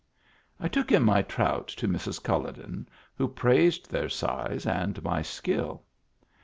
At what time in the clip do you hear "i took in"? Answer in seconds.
0.59-1.03